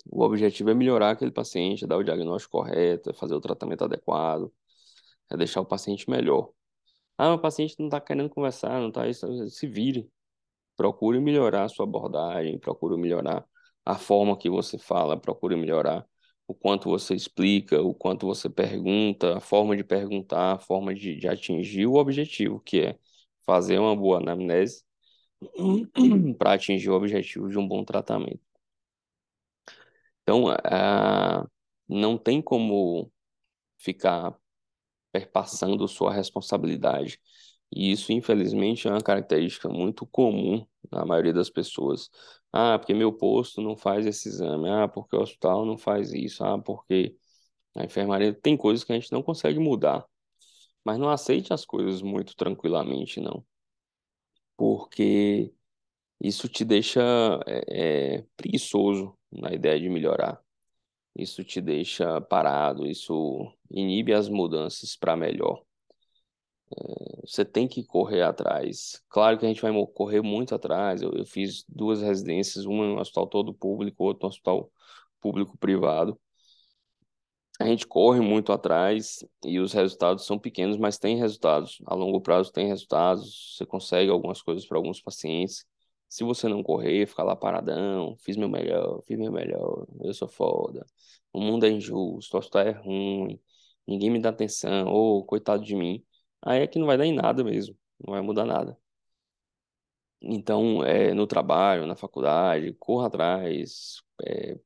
o 0.07 0.23
objetivo 0.23 0.71
é 0.71 0.75
melhorar 0.75 1.11
aquele 1.11 1.31
paciente, 1.31 1.85
é 1.85 1.87
dar 1.87 1.97
o 1.97 2.04
diagnóstico 2.04 2.59
correto, 2.59 3.11
é 3.11 3.14
fazer 3.14 3.35
o 3.35 3.40
tratamento 3.40 3.85
adequado, 3.85 4.52
é 5.31 5.37
deixar 5.37 5.61
o 5.61 5.66
paciente 5.66 6.09
melhor. 6.11 6.50
Ah, 7.19 7.35
o 7.35 7.38
paciente 7.38 7.76
não 7.78 7.87
está 7.87 8.00
querendo 8.00 8.31
conversar, 8.31 8.81
não 8.81 8.88
está 8.88 9.09
isso, 9.09 9.49
se 9.50 9.66
vire. 9.66 10.11
Procure 10.76 11.21
melhorar 11.21 11.64
a 11.64 11.69
sua 11.69 11.85
abordagem, 11.85 12.59
procure 12.59 12.97
melhorar 13.00 13.45
a 13.85 13.97
forma 13.97 14.37
que 14.37 14.50
você 14.50 14.78
fala, 14.78 15.16
procure 15.16 15.57
melhorar 15.57 16.07
o 16.47 16.54
quanto 16.54 16.88
você 16.90 17.14
explica, 17.14 17.81
o 17.83 17.95
quanto 17.95 18.26
você 18.26 18.49
pergunta, 18.50 19.37
a 19.37 19.40
forma 19.40 19.76
de 19.76 19.85
perguntar, 19.85 20.54
a 20.54 20.59
forma 20.59 20.95
de, 20.95 21.16
de 21.16 21.28
atingir 21.28 21.87
o 21.87 21.95
objetivo, 21.95 22.61
que 22.61 22.81
é 22.81 22.99
fazer 23.47 23.78
uma 23.78 23.97
boa 23.97 24.19
anamnese 24.19 24.85
para 26.38 26.54
atingir 26.54 26.90
o 26.90 26.95
objetivo 26.95 27.49
de 27.49 27.59
um 27.59 27.66
bom 27.66 27.85
tratamento. 27.85 28.40
Então, 30.23 30.47
uh, 30.47 31.50
não 31.88 32.16
tem 32.16 32.40
como 32.40 33.11
ficar 33.78 34.37
perpassando 35.12 35.87
sua 35.87 36.12
responsabilidade. 36.12 37.21
E 37.75 37.93
isso, 37.93 38.12
infelizmente, 38.12 38.88
é 38.88 38.90
uma 38.93 39.02
característica 39.02 39.69
muito 39.69 40.07
comum 40.07 40.66
na 40.93 41.04
maioria 41.04 41.33
das 41.33 41.50
pessoas. 41.50 42.11
Ah, 42.52 42.78
porque 42.78 42.95
meu 42.95 43.12
posto 43.12 43.61
não 43.61 43.76
faz 43.76 44.07
esse 44.07 44.28
exame. 44.28 44.69
Ah, 44.71 44.88
porque 44.88 45.16
o 45.16 45.21
hospital 45.21 45.66
não 45.66 45.76
faz 45.78 46.12
isso. 46.12 46.45
Ah, 46.45 46.59
porque 46.59 47.16
a 47.76 47.85
enfermaria. 47.85 48.35
Tem 48.35 48.57
coisas 48.57 48.85
que 48.85 48.93
a 48.93 48.97
gente 48.99 49.12
não 49.12 49.23
consegue 49.23 49.59
mudar. 49.61 50.07
Mas 50.85 50.99
não 50.99 51.11
aceite 51.11 51.52
as 51.54 51.64
coisas 51.66 52.02
muito 52.02 52.37
tranquilamente, 52.37 53.21
não. 53.21 53.45
Porque 54.57 55.52
isso 56.21 56.49
te 56.49 56.64
deixa 56.64 57.00
é, 57.47 58.16
é, 58.19 58.26
preguiçoso 58.37 59.16
na 59.33 59.52
ideia 59.54 59.81
de 59.81 59.90
melhorar. 59.90 60.40
Isso 61.16 61.45
te 61.45 61.61
deixa 61.61 62.21
parado, 62.23 62.87
isso 62.87 63.52
inibe 63.71 64.14
as 64.14 64.28
mudanças 64.28 64.97
para 64.97 65.16
melhor. 65.16 65.62
Você 67.26 67.45
tem 67.45 67.66
que 67.69 67.85
correr 67.85 68.23
atrás. 68.23 69.02
Claro 69.09 69.38
que 69.38 69.45
a 69.47 69.49
gente 69.49 69.62
vai 69.62 69.73
correr 69.95 70.21
muito 70.23 70.54
atrás. 70.54 71.02
Eu, 71.02 71.12
eu 71.12 71.25
fiz 71.25 71.64
duas 71.69 72.02
residências, 72.02 72.64
uma 72.66 72.87
no 72.87 73.00
hospital 73.00 73.26
todo 73.26 73.54
público, 73.54 74.04
outra 74.04 74.26
no 74.26 74.28
hospital 74.28 74.71
público-privado 75.21 76.19
a 77.61 77.64
gente 77.66 77.87
corre 77.87 78.21
muito 78.21 78.52
atrás 78.52 79.25
e 79.45 79.61
os 79.61 79.73
resultados 79.73 80.26
são 80.26 80.38
pequenos, 80.38 80.76
mas 80.76 80.99
tem 80.99 81.16
resultados. 81.16 81.81
A 81.87 81.95
longo 81.95 82.21
prazo 82.21 82.52
tem 82.52 82.66
resultados, 82.66 83.57
você 83.57 83.66
consegue 83.66 84.11
algumas 84.11 84.43
coisas 84.43 84.66
para 84.66 84.76
alguns 84.76 85.00
pacientes. 85.00 85.64
Se 86.09 86.25
você 86.25 86.49
não 86.49 86.62
correr, 86.62 87.07
ficar 87.07 87.25
lá 87.25 87.37
paradão, 87.37 88.16
fiz 88.19 88.37
meu 88.37 88.49
melhor, 88.49 89.02
fiz 89.07 89.19
meu 89.19 89.33
melhor, 89.33 89.87
eu 90.00 90.14
sou 90.14 90.28
foda, 90.28 90.85
o 91.33 91.40
mundo 91.40 91.66
é 91.66 91.71
injusto, 91.71 92.37
o 92.37 92.38
hospital 92.38 92.62
é 92.62 92.71
ruim, 92.73 93.40
ninguém 93.87 94.11
me 94.11 94.21
dá 94.21 94.31
atenção, 94.31 94.88
ou 94.88 95.21
oh, 95.21 95.25
coitado 95.25 95.64
de 95.64 95.75
mim, 95.75 96.04
aí 96.45 96.63
é 96.63 96.67
que 96.67 96.79
não 96.79 96.87
vai 96.87 96.97
dar 96.99 97.07
em 97.07 97.15
nada 97.15 97.45
mesmo, 97.45 97.77
não 98.01 98.13
vai 98.15 98.23
mudar 98.23 98.45
nada. 98.45 98.79
Então, 100.21 100.83
é, 100.85 101.13
no 101.15 101.27
trabalho, 101.27 101.87
na 101.87 101.97
faculdade, 101.97 102.73
corra 102.79 103.09
atrás, 103.09 104.03
é, 104.27 104.59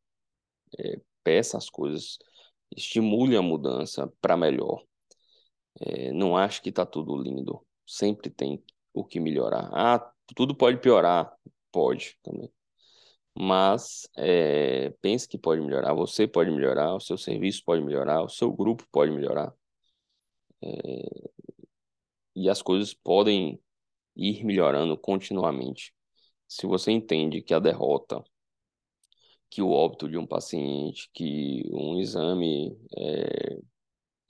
é, 0.79 1.01
peça 1.25 1.59
as 1.59 1.71
coisas 1.71 2.19
estimule 2.77 3.37
a 3.37 3.43
mudança 3.43 4.13
para 4.21 4.37
melhor. 4.37 4.85
É, 5.81 6.13
não 6.13 6.37
acho 6.37 6.63
que 6.63 6.71
está 6.71 6.87
tudo 6.87 7.17
lindo. 7.17 7.65
Sempre 7.87 8.31
tem 8.31 8.63
o 8.93 9.05
que 9.05 9.21
melhorar. 9.21 9.71
Ah, 9.73 10.13
tudo 10.35 10.55
pode 10.55 10.79
piorar. 10.79 11.33
Pode 11.73 12.19
também. 12.23 12.51
Mas 13.35 14.09
é, 14.17 14.91
pense 15.03 15.29
que 15.29 15.39
pode 15.39 15.61
melhorar. 15.63 15.95
Você 15.95 16.27
pode 16.27 16.51
melhorar, 16.51 16.95
o 16.95 17.01
seu 17.01 17.19
serviço 17.19 17.63
pode 17.65 17.83
melhorar, 17.83 18.23
o 18.23 18.29
seu 18.29 18.53
grupo 18.53 18.85
pode 18.93 19.13
melhorar. 19.13 19.55
E 22.39 22.49
as 22.49 22.63
coisas 22.63 22.95
podem 22.95 23.61
ir 24.17 24.45
melhorando 24.45 24.97
continuamente. 24.97 25.95
Se 26.47 26.67
você 26.67 26.93
entende 26.93 27.43
que 27.43 27.55
a 27.55 27.59
derrota 27.59 28.25
que 29.51 29.63
o 29.63 29.71
óbito 29.71 30.09
de 30.09 30.19
um 30.19 30.27
paciente, 30.27 31.11
que 31.13 31.63
um 31.73 31.99
exame 31.99 32.77
é 32.97 33.59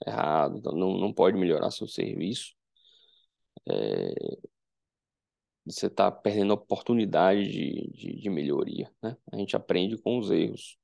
errado, 0.07 0.57
então 0.57 0.73
não, 0.73 0.97
não 0.97 1.13
pode 1.13 1.37
melhorar 1.37 1.71
seu 1.71 1.87
serviço, 1.87 2.55
é, 3.67 4.13
você 5.65 5.87
está 5.87 6.11
perdendo 6.11 6.51
a 6.51 6.55
oportunidade 6.55 7.43
de, 7.49 7.91
de, 7.91 8.21
de, 8.21 8.29
melhoria, 8.29 8.91
né? 9.03 9.15
A 9.31 9.37
gente 9.37 9.55
aprende 9.55 9.97
com 9.97 10.17
os 10.17 10.31
erros. 10.31 10.77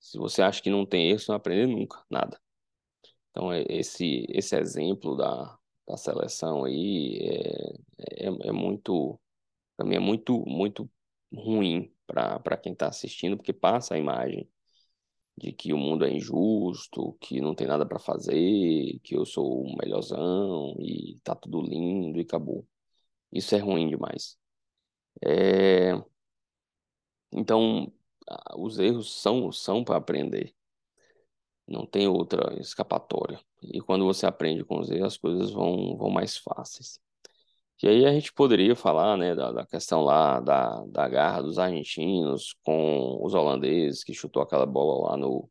Se 0.00 0.18
você 0.18 0.42
acha 0.42 0.62
que 0.62 0.70
não 0.70 0.86
tem 0.86 1.10
erro, 1.10 1.20
você 1.20 1.30
não 1.30 1.36
aprende 1.36 1.72
nunca, 1.74 2.04
nada. 2.10 2.40
Então, 3.30 3.52
é, 3.52 3.64
esse, 3.68 4.26
esse 4.30 4.56
exemplo 4.56 5.16
da, 5.16 5.58
da 5.90 5.96
seleção 5.96 6.64
aí 6.64 7.18
é, 7.20 8.26
é, 8.26 8.48
é 8.48 8.52
muito, 8.52 9.18
mim 9.84 9.96
é 9.96 10.00
muito, 10.00 10.44
muito 10.46 10.90
ruim 11.34 11.92
para 12.06 12.56
quem 12.56 12.72
está 12.72 12.88
assistindo, 12.88 13.36
porque 13.36 13.52
passa 13.52 13.94
a 13.94 13.98
imagem 13.98 14.48
de 15.36 15.52
que 15.52 15.72
o 15.72 15.78
mundo 15.78 16.04
é 16.04 16.12
injusto, 16.12 17.14
que 17.20 17.40
não 17.40 17.54
tem 17.54 17.66
nada 17.66 17.86
para 17.86 17.98
fazer, 17.98 19.00
que 19.02 19.16
eu 19.16 19.24
sou 19.26 19.62
o 19.64 19.76
melhorzão 19.78 20.76
e 20.80 21.18
tá 21.24 21.34
tudo 21.34 21.62
lindo 21.62 22.18
e 22.18 22.22
acabou. 22.22 22.66
Isso 23.32 23.54
é 23.54 23.58
ruim 23.58 23.88
demais. 23.88 24.38
É... 25.24 25.92
Então, 27.32 27.92
os 28.56 28.78
erros 28.78 29.12
são, 29.20 29.50
são 29.52 29.84
para 29.84 29.96
aprender. 29.96 30.54
Não 31.70 31.86
tem 31.86 32.08
outra 32.08 32.58
escapatória. 32.60 33.40
E 33.62 33.80
quando 33.80 34.04
você 34.04 34.26
aprende 34.26 34.64
com 34.64 34.80
os 34.80 34.90
erros, 34.90 35.14
as 35.14 35.16
coisas 35.18 35.50
vão, 35.50 35.96
vão 35.96 36.10
mais 36.10 36.36
fáceis. 36.36 37.00
E 37.82 37.88
aí 37.88 38.06
a 38.06 38.12
gente 38.12 38.32
poderia 38.32 38.76
falar, 38.76 39.16
né, 39.16 39.34
da, 39.34 39.52
da 39.52 39.66
questão 39.66 40.02
lá 40.02 40.40
da, 40.40 40.84
da 40.86 41.08
garra 41.08 41.42
dos 41.42 41.58
argentinos 41.58 42.54
com 42.64 43.18
os 43.24 43.34
holandeses, 43.34 44.04
que 44.04 44.12
chutou 44.14 44.42
aquela 44.42 44.66
bola 44.66 45.10
lá 45.12 45.16
no, 45.16 45.50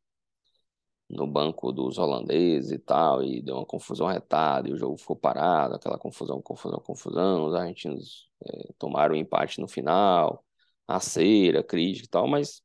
no 1.09 1.25
banco 1.27 1.71
dos 1.71 1.97
holandeses 1.97 2.71
e 2.71 2.79
tal, 2.79 3.23
e 3.23 3.41
deu 3.41 3.55
uma 3.55 3.65
confusão 3.65 4.07
retada, 4.07 4.69
e 4.69 4.73
o 4.73 4.77
jogo 4.77 4.97
ficou 4.97 5.15
parado, 5.15 5.75
aquela 5.75 5.97
confusão, 5.97 6.41
confusão, 6.41 6.79
confusão, 6.79 7.45
os 7.47 7.55
argentinos 7.55 8.29
é, 8.45 8.73
tomaram 8.77 9.15
o 9.15 9.17
um 9.17 9.19
empate 9.21 9.59
no 9.59 9.67
final, 9.67 10.43
a 10.87 10.99
cera, 10.99 11.63
crítica 11.63 12.05
e 12.05 12.09
tal, 12.09 12.27
mas 12.27 12.61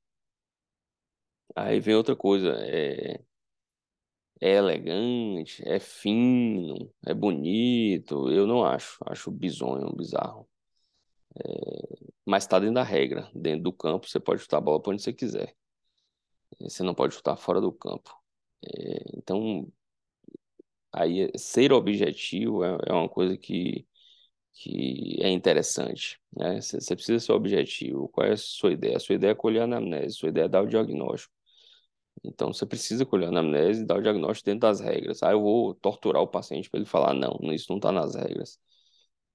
aí 1.54 1.80
vem 1.80 1.94
outra 1.94 2.16
coisa, 2.16 2.50
é, 2.61 3.20
é 4.44 4.56
elegante, 4.56 5.62
é 5.66 5.78
fino, 5.80 6.92
é 7.06 7.14
bonito. 7.14 8.30
Eu 8.30 8.46
não 8.46 8.64
acho. 8.64 8.98
Acho 9.06 9.30
bizonho, 9.30 9.94
bizarro. 9.96 10.46
É... 11.36 12.06
Mas 12.26 12.44
está 12.44 12.58
dentro 12.58 12.74
da 12.74 12.82
regra. 12.82 13.30
Dentro 13.34 13.64
do 13.64 13.72
campo, 13.72 14.08
você 14.08 14.20
pode 14.20 14.42
chutar 14.42 14.58
a 14.58 14.60
bola 14.60 14.82
para 14.82 14.92
onde 14.92 15.02
você 15.02 15.12
quiser. 15.14 15.54
Você 16.60 16.82
não 16.82 16.94
pode 16.94 17.14
chutar 17.14 17.36
fora 17.36 17.60
do 17.60 17.72
campo. 17.72 18.14
É... 18.64 19.16
Então, 19.16 19.66
aí 20.92 21.30
ser 21.36 21.72
objetivo 21.72 22.64
é, 22.64 22.78
é 22.88 22.92
uma 22.92 23.08
coisa 23.08 23.36
que, 23.38 23.86
que 24.52 25.18
é 25.22 25.30
interessante, 25.30 26.20
né? 26.36 26.60
Você 26.60 26.94
precisa 26.96 27.18
ser 27.20 27.32
objetivo. 27.32 28.08
Qual 28.08 28.26
é 28.26 28.32
a 28.32 28.36
sua 28.36 28.72
ideia? 28.72 28.96
A 28.98 29.00
sua 29.00 29.14
ideia 29.16 29.32
é 29.32 29.34
colher 29.34 29.62
a 29.62 29.64
anamnese, 29.64 30.16
a 30.16 30.20
sua 30.20 30.28
ideia 30.30 30.44
é 30.46 30.48
dar 30.48 30.62
o 30.62 30.68
diagnóstico. 30.68 31.34
Então, 32.23 32.52
você 32.52 32.64
precisa 32.64 33.04
colher 33.04 33.26
a 33.26 33.28
anamnese 33.28 33.83
e 33.83 33.87
dar 33.87 33.99
o 33.99 34.02
diagnóstico 34.02 34.47
dentro 34.47 34.61
das 34.61 34.80
regras. 34.80 35.23
Ah, 35.23 35.33
eu 35.33 35.42
vou 35.42 35.75
torturar 35.75 36.23
o 36.23 36.26
paciente 36.26 36.71
para 36.71 36.78
ele 36.80 36.88
falar, 36.88 37.14
não, 37.14 37.38
isso 37.52 37.66
não 37.71 37.76
está 37.76 37.92
nas 37.92 38.14
regras. 38.14 38.59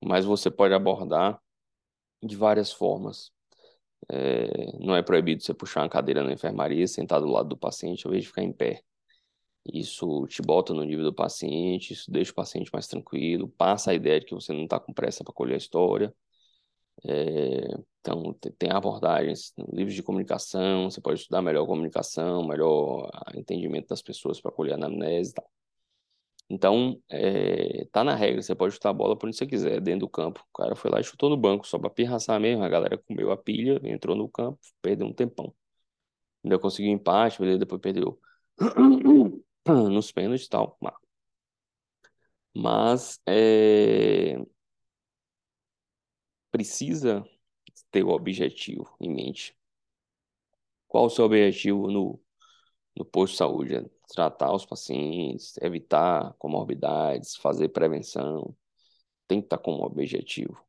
Mas 0.04 0.26
você 0.26 0.50
pode 0.52 0.74
abordar 0.74 1.40
de 2.24 2.36
várias 2.36 2.72
formas. 2.72 3.32
É, 4.10 4.78
não 4.80 4.96
é 4.96 5.02
proibido 5.04 5.44
você 5.44 5.54
puxar 5.54 5.82
uma 5.82 5.90
cadeira 5.90 6.24
na 6.24 6.34
enfermaria, 6.34 6.88
sentar 6.88 7.22
do 7.22 7.28
lado 7.28 7.50
do 7.50 7.58
paciente, 7.58 8.06
ao 8.06 8.12
invés 8.12 8.24
de 8.24 8.30
ficar 8.30 8.44
em 8.44 8.54
pé. 8.54 8.82
Isso 9.74 10.26
te 10.28 10.42
bota 10.42 10.74
no 10.74 10.84
nível 10.84 11.06
do 11.06 11.14
paciente, 11.14 11.94
isso 11.94 12.10
deixa 12.12 12.32
o 12.32 12.36
paciente 12.36 12.72
mais 12.74 12.88
tranquilo, 12.88 13.50
passa 13.50 13.92
a 13.92 13.94
ideia 13.94 14.20
de 14.20 14.26
que 14.26 14.34
você 14.34 14.54
não 14.54 14.64
está 14.64 14.80
com 14.80 14.94
pressa 14.94 15.24
para 15.24 15.34
colher 15.34 15.56
a 15.56 15.58
história. 15.58 16.14
É, 17.06 17.78
então, 18.02 18.34
tem 18.58 18.72
abordagens, 18.72 19.54
livros 19.72 19.94
de 19.96 20.04
comunicação, 20.04 20.90
você 20.90 21.02
pode 21.02 21.20
estudar 21.22 21.42
melhor 21.42 21.66
comunicação, 21.66 22.48
melhor 22.48 23.10
entendimento 23.36 23.88
das 23.90 24.02
pessoas 24.02 24.42
para 24.42 24.52
colher 24.52 24.74
anamnese 24.74 25.32
e 25.32 25.34
tal. 25.34 25.50
Então, 26.52 27.00
é, 27.10 27.86
tá 27.92 28.04
na 28.04 28.16
regra, 28.16 28.42
você 28.42 28.56
pode 28.56 28.74
chutar 28.74 28.90
a 28.90 28.94
bola 28.94 29.16
por 29.16 29.28
onde 29.28 29.38
você 29.38 29.46
quiser, 29.46 29.80
dentro 29.80 30.02
do 30.02 30.10
campo. 30.10 30.44
O 30.50 30.58
cara 30.58 30.76
foi 30.76 30.90
lá 30.90 31.00
e 31.00 31.04
chutou 31.04 31.30
no 31.30 31.38
banco, 31.38 31.68
só 31.68 31.78
para 31.78 31.90
pirraçar 31.92 32.40
mesmo, 32.40 32.64
a 32.64 32.70
galera 32.70 32.98
comeu 32.98 33.32
a 33.32 33.38
pilha, 33.38 33.80
entrou 33.84 34.16
no 34.16 34.28
campo, 34.28 34.60
perdeu 34.82 35.06
um 35.08 35.14
tempão. 35.14 35.54
Ainda 36.44 36.60
conseguiu 36.60 36.92
empate, 36.92 37.40
beleza, 37.40 37.60
depois 37.60 37.82
perdeu 37.82 38.20
nos 39.68 40.12
pênaltis 40.12 40.48
e 40.48 40.50
tal. 40.50 40.78
Mas 42.54 43.20
é, 43.28 44.38
precisa 46.52 47.26
ter 47.92 48.04
o 48.04 48.10
objetivo 48.10 48.96
em 49.00 49.14
mente. 49.14 49.56
Qual 50.88 51.06
o 51.06 51.10
seu 51.10 51.26
objetivo 51.26 51.90
no, 51.90 52.20
no 52.96 53.06
posto 53.06 53.34
de 53.34 53.38
saúde? 53.38 53.76
É 53.76 53.86
tratar 54.14 54.54
os 54.54 54.66
pacientes, 54.66 55.58
evitar 55.62 56.34
comorbidades, 56.40 57.36
fazer 57.36 57.70
prevenção. 57.70 58.56
Tem 59.28 59.40
que 59.40 59.46
estar 59.46 59.60
como 59.60 59.84
objetivo. 59.84 60.60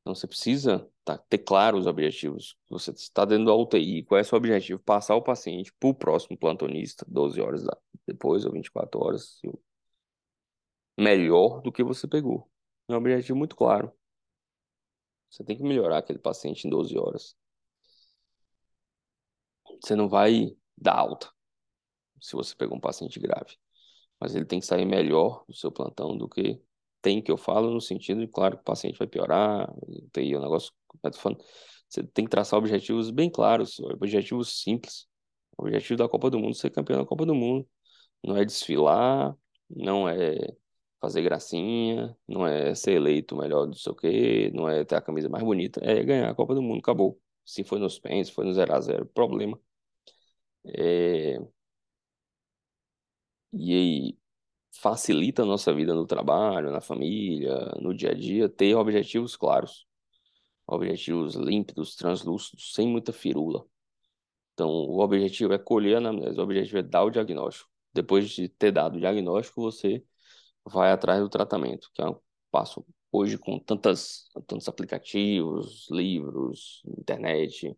Então 0.00 0.14
você 0.14 0.26
precisa 0.28 0.88
tá, 1.04 1.18
ter 1.18 1.38
claro 1.38 1.76
os 1.76 1.86
objetivos. 1.86 2.56
Você 2.70 2.92
está 2.92 3.24
dentro 3.24 3.46
da 3.46 3.54
UTI, 3.54 4.04
qual 4.04 4.18
é 4.18 4.22
o 4.22 4.24
seu 4.24 4.38
objetivo? 4.38 4.78
Passar 4.78 5.16
o 5.16 5.22
paciente 5.22 5.72
para 5.80 5.88
o 5.88 5.94
próximo 5.94 6.38
plantonista, 6.38 7.04
12 7.08 7.40
horas 7.40 7.64
depois 8.06 8.44
ou 8.44 8.52
24 8.52 9.00
horas, 9.02 9.40
melhor 10.96 11.60
do 11.60 11.72
que 11.72 11.82
você 11.82 12.06
pegou. 12.06 12.48
É 12.88 12.92
um 12.92 12.96
objetivo 12.96 13.36
muito 13.36 13.56
claro. 13.56 13.92
Você 15.30 15.44
tem 15.44 15.56
que 15.56 15.62
melhorar 15.62 15.98
aquele 15.98 16.18
paciente 16.18 16.66
em 16.66 16.70
12 16.70 16.96
horas. 16.98 17.36
Você 19.80 19.94
não 19.94 20.08
vai 20.08 20.56
dar 20.76 20.98
alta 20.98 21.30
se 22.20 22.34
você 22.34 22.54
pegou 22.54 22.76
um 22.76 22.80
paciente 22.80 23.18
grave. 23.20 23.56
Mas 24.18 24.34
ele 24.34 24.44
tem 24.44 24.60
que 24.60 24.66
sair 24.66 24.86
melhor 24.86 25.44
do 25.46 25.54
seu 25.54 25.70
plantão 25.70 26.16
do 26.16 26.28
que 26.28 26.60
tem 27.02 27.22
que 27.22 27.30
eu 27.30 27.36
falo 27.36 27.70
no 27.70 27.80
sentido 27.80 28.20
de, 28.20 28.26
claro, 28.26 28.56
que 28.56 28.62
o 28.62 28.64
paciente 28.64 28.98
vai 28.98 29.06
piorar, 29.06 29.72
tem 30.12 30.34
o 30.34 30.40
negócio 30.40 30.72
falando. 31.14 31.42
Você 31.88 32.02
tem 32.02 32.24
que 32.24 32.30
traçar 32.30 32.58
objetivos 32.58 33.10
bem 33.10 33.30
claros, 33.30 33.78
objetivos 33.80 34.60
simples. 34.60 35.06
O 35.56 35.62
objetivo 35.62 35.98
da 35.98 36.08
Copa 36.08 36.30
do 36.30 36.38
Mundo 36.38 36.52
é 36.52 36.54
ser 36.54 36.70
campeão 36.70 36.98
da 36.98 37.06
Copa 37.06 37.24
do 37.24 37.34
Mundo. 37.34 37.68
Não 38.24 38.36
é 38.36 38.44
desfilar, 38.44 39.36
não 39.70 40.08
é 40.08 40.36
fazer 41.00 41.22
gracinha, 41.22 42.16
não 42.28 42.46
é 42.46 42.74
ser 42.74 42.92
eleito 42.94 43.36
melhor 43.36 43.66
do 43.66 43.76
sei 43.76 43.92
o 43.92 43.94
quê, 43.96 44.50
não 44.54 44.68
é 44.68 44.84
ter 44.84 44.96
a 44.96 45.00
camisa 45.02 45.28
mais 45.28 45.44
bonita, 45.44 45.80
é 45.84 46.02
ganhar 46.02 46.30
a 46.30 46.34
Copa 46.34 46.54
do 46.54 46.62
Mundo, 46.62 46.80
acabou. 46.80 47.20
Se 47.44 47.64
foi 47.64 47.78
nos 47.78 47.98
pênaltis, 47.98 48.30
foi 48.30 48.44
no 48.46 48.52
0x0, 48.52 49.06
problema. 49.14 49.58
É... 50.64 51.38
E 53.52 53.72
aí 53.74 54.18
facilita 54.80 55.42
a 55.42 55.46
nossa 55.46 55.72
vida 55.74 55.94
no 55.94 56.06
trabalho, 56.06 56.70
na 56.70 56.80
família, 56.80 57.56
no 57.80 57.94
dia 57.94 58.10
a 58.10 58.14
dia, 58.14 58.48
ter 58.48 58.74
objetivos 58.74 59.36
claros. 59.36 59.86
Objetivos 60.66 61.34
límpidos, 61.36 61.96
translúcidos, 61.96 62.74
sem 62.74 62.88
muita 62.88 63.12
firula. 63.12 63.66
Então, 64.54 64.68
o 64.70 65.00
objetivo 65.00 65.52
é 65.52 65.58
colher 65.58 65.96
a 65.96 65.98
anamnese, 65.98 66.38
o 66.40 66.42
objetivo 66.42 66.78
é 66.78 66.82
dar 66.82 67.04
o 67.04 67.10
diagnóstico. 67.10 67.70
Depois 67.92 68.30
de 68.30 68.48
ter 68.48 68.72
dado 68.72 68.96
o 68.96 69.00
diagnóstico, 69.00 69.60
você 69.62 70.04
vai 70.66 70.92
atrás 70.92 71.20
do 71.20 71.28
tratamento, 71.28 71.90
que 71.94 72.02
é 72.02 72.08
um 72.08 72.18
passo 72.50 72.84
hoje 73.12 73.38
com 73.38 73.58
tantas, 73.58 74.28
tantos 74.46 74.68
aplicativos, 74.68 75.88
livros, 75.90 76.82
internet, 76.98 77.76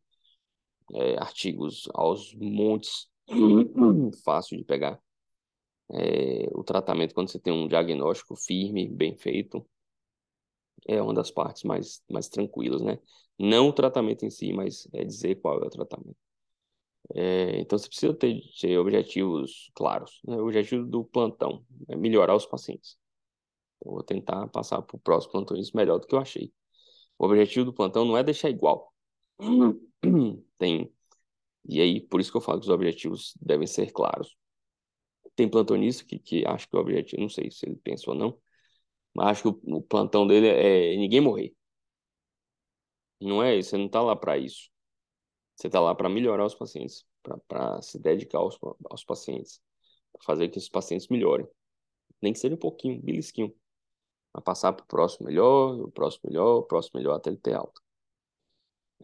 é, 0.95 1.19
artigos 1.19 1.89
aos 1.95 2.35
montes, 2.35 3.09
fácil 4.25 4.57
de 4.57 4.65
pegar. 4.65 5.01
É, 5.91 6.49
o 6.53 6.63
tratamento, 6.65 7.15
quando 7.15 7.31
você 7.31 7.39
tem 7.39 7.53
um 7.53 7.69
diagnóstico 7.69 8.37
firme, 8.37 8.89
bem 8.89 9.17
feito, 9.17 9.67
é 10.87 11.01
uma 11.01 11.15
das 11.15 11.31
partes 11.31 11.63
mais, 11.65 12.03
mais 12.11 12.29
tranquilas, 12.29 12.83
né? 12.83 12.99
Não 13.39 13.69
o 13.69 13.73
tratamento 13.73 14.25
em 14.25 14.31
si, 14.31 14.53
mas 14.53 14.89
é 14.93 15.05
dizer 15.05 15.37
qual 15.37 15.63
é 15.63 15.67
o 15.67 15.71
tratamento. 15.71 16.28
É, 17.15 17.61
então 17.61 17.79
você 17.79 17.89
precisa 17.89 18.15
ter, 18.15 18.41
ter 18.61 18.79
objetivos 18.79 19.71
claros. 19.75 20.21
Né? 20.25 20.37
O 20.37 20.45
objetivo 20.45 20.85
do 20.87 21.05
plantão 21.05 21.65
é 21.89 21.97
melhorar 21.97 22.35
os 22.37 22.47
pacientes. 22.47 22.99
Eu 23.85 23.93
vou 23.93 24.03
tentar 24.03 24.49
passar 24.49 24.83
para 24.83 24.97
o 24.97 25.01
próximo 25.01 25.33
plantão 25.33 25.57
isso 25.57 25.77
melhor 25.77 25.99
do 25.99 26.07
que 26.07 26.15
eu 26.15 26.19
achei. 26.19 26.53
O 27.19 27.27
objetivo 27.27 27.67
do 27.67 27.73
plantão 27.73 28.05
não 28.05 28.17
é 28.17 28.23
deixar 28.23 28.51
igual. 28.51 28.93
Tem. 30.59 30.93
E 31.69 31.81
aí, 31.81 32.01
por 32.01 32.21
isso 32.21 32.31
que 32.31 32.37
eu 32.37 32.41
falo 32.41 32.61
que 32.61 32.67
os 32.67 32.71
objetivos 32.71 33.35
devem 33.41 33.67
ser 33.67 33.93
claros. 33.93 34.37
Tem 35.37 35.49
plantonista 35.49 36.05
que, 36.05 36.19
que 36.19 36.47
acha 36.47 36.67
que 36.69 36.77
o 36.77 36.81
objetivo, 36.81 37.23
não 37.23 37.29
sei 37.29 37.51
se 37.51 37.67
ele 37.67 37.77
pensa 37.77 38.11
ou 38.11 38.17
não, 38.17 38.39
mas 39.15 39.29
acho 39.29 39.43
que 39.43 39.49
o, 39.71 39.77
o 39.77 39.83
plantão 39.83 40.27
dele 40.27 40.49
é 40.49 40.97
ninguém 40.97 41.21
morrer. 41.21 41.55
Não 43.21 43.43
é 43.43 43.57
isso, 43.57 43.71
você 43.71 43.77
não 43.77 43.87
está 43.87 44.03
lá 44.03 44.17
para 44.17 44.39
isso. 44.39 44.71
Você 45.59 45.67
está 45.67 45.81
lá 45.81 45.93
para 45.93 46.09
melhorar 46.09 46.47
os 46.47 46.55
pacientes, 46.55 47.05
para 47.49 47.83
se 47.83 47.99
dedicar 47.99 48.39
aos, 48.39 48.57
aos 48.89 49.03
pacientes, 49.03 49.61
fazer 50.23 50.49
que 50.51 50.59
os 50.59 50.69
pacientes 50.69 51.09
melhorem. 51.09 51.49
Nem 52.23 52.33
que 52.33 52.39
seja 52.39 52.55
um 52.55 52.59
pouquinho, 52.59 52.97
um 52.97 53.03
belisquinho. 53.03 53.53
Para 54.33 54.41
passar 54.41 54.73
para 54.73 54.85
o 54.85 54.87
próximo 54.87 55.27
melhor, 55.27 55.81
o 55.81 55.91
próximo 55.91 56.31
melhor, 56.31 56.59
o 56.59 56.63
próximo 56.63 57.01
melhor 57.01 57.17
até 57.17 57.31
ele 57.31 57.39
ter 57.39 57.55
alta. 57.55 57.81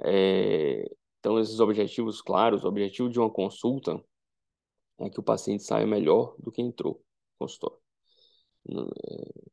É, 0.05 0.89
então, 1.19 1.41
esses 1.41 1.59
objetivos 1.59 2.23
claros, 2.23 2.63
o 2.63 2.69
objetivo 2.69 3.09
de 3.09 3.19
uma 3.19 3.31
consulta 3.31 4.01
é 5.01 5.11
que 5.11 5.19
o 5.19 5.25
paciente 5.25 5.65
saia 5.65 5.87
melhor 5.89 6.37
do 6.39 6.53
que 6.53 6.63
entrou 6.63 6.95
no 7.33 7.47
consultório. 7.49 7.79
É, 8.71 9.51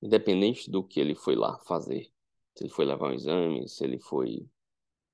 independente 0.00 0.70
do 0.70 0.82
que 0.82 0.98
ele 0.98 1.14
foi 1.14 1.36
lá 1.36 1.58
fazer. 1.66 2.10
Se 2.54 2.64
ele 2.64 2.70
foi 2.70 2.86
levar 2.86 3.10
um 3.10 3.14
exame, 3.14 3.68
se 3.68 3.84
ele 3.84 3.98
foi 3.98 4.48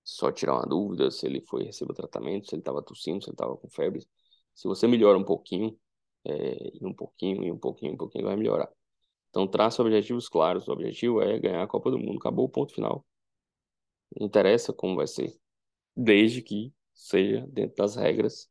só 0.04 0.30
tirar 0.30 0.54
uma 0.54 0.66
dúvida 0.66 1.10
se 1.10 1.26
ele 1.26 1.40
foi 1.40 1.64
receber 1.64 1.94
tratamento, 1.94 2.48
se 2.48 2.54
ele 2.54 2.60
estava 2.60 2.82
tossindo, 2.82 3.24
se 3.24 3.30
ele 3.30 3.34
estava 3.34 3.56
com 3.56 3.68
febre. 3.70 4.06
Se 4.54 4.68
você 4.68 4.86
melhora 4.86 5.18
um 5.18 5.24
pouquinho, 5.24 5.76
é, 6.24 6.70
e 6.80 6.86
um 6.86 6.92
pouquinho, 6.94 7.44
e 7.44 7.50
um 7.50 7.58
pouquinho, 7.58 7.94
um 7.94 7.96
pouquinho, 7.96 8.24
vai 8.24 8.36
melhorar. 8.36 8.70
Então, 9.30 9.48
traça 9.48 9.82
objetivos 9.82 10.28
claros. 10.28 10.68
O 10.68 10.72
objetivo 10.72 11.20
é 11.22 11.38
ganhar 11.38 11.62
a 11.62 11.66
Copa 11.66 11.90
do 11.90 11.98
Mundo. 11.98 12.18
Acabou 12.18 12.46
o 12.46 12.48
ponto 12.48 12.74
final. 12.74 13.04
Não 14.18 14.26
interessa 14.26 14.72
como 14.72 14.96
vai 14.96 15.06
ser, 15.06 15.34
desde 15.96 16.42
que 16.42 16.72
seja 16.94 17.46
dentro 17.48 17.76
das 17.76 17.96
regras 17.96 18.48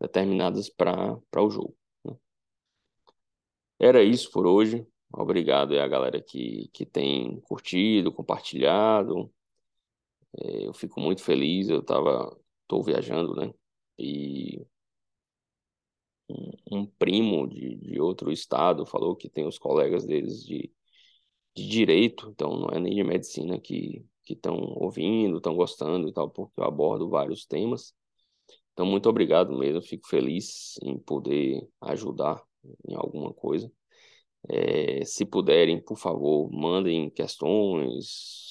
determinadas 0.00 0.68
para 0.70 1.18
o 1.38 1.50
jogo. 1.50 1.76
Né? 2.04 2.16
Era 3.78 4.02
isso 4.02 4.30
por 4.30 4.46
hoje. 4.46 4.86
Obrigado 5.12 5.78
a 5.78 5.88
galera 5.88 6.20
que, 6.20 6.68
que 6.72 6.84
tem 6.86 7.40
curtido, 7.40 8.12
compartilhado. 8.12 9.32
É, 10.38 10.66
eu 10.66 10.72
fico 10.74 11.00
muito 11.00 11.22
feliz, 11.22 11.68
eu 11.68 11.82
tava, 11.82 12.36
tô 12.66 12.82
viajando, 12.82 13.34
né? 13.34 13.52
E 13.98 14.66
um, 16.28 16.52
um 16.70 16.86
primo 16.86 17.46
de, 17.48 17.76
de 17.76 18.00
outro 18.00 18.32
estado 18.32 18.86
falou 18.86 19.16
que 19.16 19.28
tem 19.28 19.46
os 19.46 19.58
colegas 19.58 20.04
deles 20.04 20.44
de, 20.44 20.70
de 21.56 21.68
direito, 21.68 22.30
então 22.30 22.58
não 22.58 22.68
é 22.70 22.80
nem 22.80 22.94
de 22.96 23.04
medicina 23.04 23.60
que 23.60 24.04
que 24.24 24.34
estão 24.34 24.56
ouvindo, 24.76 25.38
estão 25.38 25.56
gostando 25.56 26.08
e 26.08 26.12
tal, 26.12 26.30
porque 26.30 26.60
eu 26.60 26.64
abordo 26.64 27.08
vários 27.10 27.46
temas. 27.46 27.94
Então, 28.72 28.86
muito 28.86 29.08
obrigado 29.08 29.56
mesmo, 29.58 29.82
fico 29.82 30.08
feliz 30.08 30.76
em 30.82 30.98
poder 30.98 31.68
ajudar 31.82 32.42
em 32.88 32.94
alguma 32.94 33.32
coisa. 33.34 33.72
É, 34.48 35.04
se 35.04 35.24
puderem, 35.24 35.80
por 35.82 35.98
favor, 35.98 36.50
mandem 36.52 37.10
questões, 37.10 38.45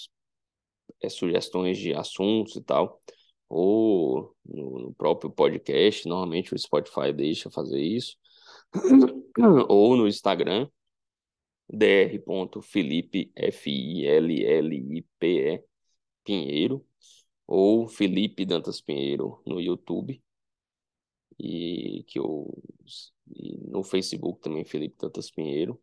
é, 1.01 1.10
sugestões 1.10 1.77
de 1.77 1.93
assuntos 1.93 2.55
e 2.55 2.62
tal, 2.62 3.01
ou 3.49 4.36
no, 4.45 4.79
no, 4.79 4.93
próprio 4.93 5.29
podcast, 5.31 6.08
normalmente 6.08 6.53
o 6.53 6.60
Spotify 6.60 7.13
deixa 7.13 7.49
fazer 7.49 7.81
isso. 7.81 8.17
ou 9.69 9.95
no 9.95 10.08
Instagram, 10.08 10.67
dr.filipe, 11.69 13.31
F-I-L-L-I-P-E, 13.36 14.03
Pinheiro, 16.23 16.86
ou 17.47 17.88
Felipe 17.88 18.45
Dantas 18.45 18.81
Pinheiro 18.81 19.41
no 19.45 19.62
YouTube, 19.62 20.21
e 21.39 22.03
que 22.08 22.19
eu 22.19 22.51
e 23.27 23.58
no 23.67 23.84
Facebook 23.84 24.41
também 24.41 24.63
Felipe 24.65 24.95
Dantas 24.99 25.31
Pinheiro. 25.31 25.81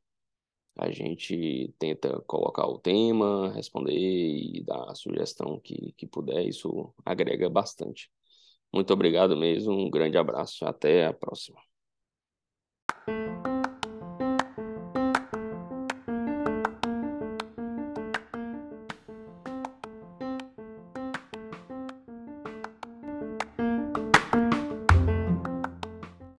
A 0.77 0.91
gente 0.91 1.75
tenta 1.79 2.21
colocar 2.23 2.67
o 2.67 2.79
tema, 2.79 3.53
responder 3.53 3.93
e 3.95 4.63
dar 4.65 4.91
a 4.91 4.95
sugestão 4.95 5.61
que, 5.61 5.93
que 5.97 6.07
puder, 6.07 6.47
isso 6.47 6.95
agrega 7.05 7.49
bastante. 7.51 8.11
Muito 8.73 8.93
obrigado 8.93 9.37
mesmo, 9.37 9.73
um 9.75 9.91
grande 9.91 10.19
abraço, 10.19 10.65
até 10.67 11.07
a 11.07 11.13
próxima. 11.13 11.61